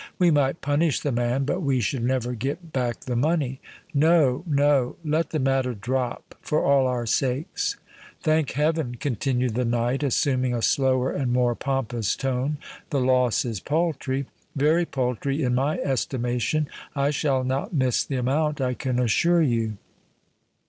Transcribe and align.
We 0.17 0.31
might 0.31 0.61
punish 0.61 0.99
the 0.99 1.11
man; 1.11 1.45
but 1.45 1.59
we 1.59 1.79
should 1.79 2.03
never 2.03 2.33
get 2.33 2.73
back 2.73 3.01
the 3.01 3.15
money. 3.15 3.61
No—no: 3.93 4.95
let 5.05 5.29
the 5.29 5.37
matter 5.37 5.75
drop—for 5.75 6.59
all 6.65 6.87
our 6.87 7.05
sakes. 7.05 7.75
Thank 8.23 8.53
heaven," 8.53 8.95
continued 8.95 9.53
the 9.53 9.63
knight, 9.63 10.01
assuming 10.01 10.55
a 10.55 10.63
slower 10.63 11.11
and 11.11 11.31
more 11.31 11.53
pompous 11.53 12.15
tone, 12.15 12.57
"the 12.89 12.99
loss 12.99 13.45
is 13.45 13.59
paltry—very 13.59 14.87
paltry 14.87 15.43
in 15.43 15.53
my 15.53 15.77
estimation. 15.77 16.67
I 16.95 17.11
shall 17.11 17.43
not 17.43 17.71
miss 17.71 18.03
the 18.03 18.15
amount, 18.15 18.59
I 18.59 18.73
can 18.73 18.97
assure 18.97 19.43
you." 19.43 19.77